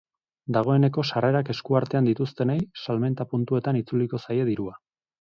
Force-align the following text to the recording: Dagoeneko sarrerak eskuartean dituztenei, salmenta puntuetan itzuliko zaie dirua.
Dagoeneko 0.55 1.05
sarrerak 1.09 1.51
eskuartean 1.55 2.09
dituztenei, 2.13 2.57
salmenta 2.87 3.31
puntuetan 3.35 3.83
itzuliko 3.85 4.27
zaie 4.27 4.53
dirua. 4.55 4.79